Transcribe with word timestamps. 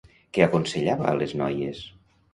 Què 0.37 0.43
aconsellava 0.45 1.07
a 1.11 1.19
les 1.19 1.37
noies? 1.43 1.87